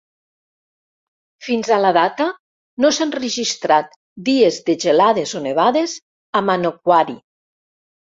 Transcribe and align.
Fins 1.47 1.67
a 1.73 1.75
la 1.81 1.89
data, 1.97 2.25
no 2.85 2.89
s'han 2.97 3.13
registrat 3.15 3.93
dies 4.29 4.57
de 4.71 4.77
gelades 4.85 5.35
o 5.41 5.43
nevades 5.45 5.95
a 6.41 6.43
Manokwari. 6.49 7.17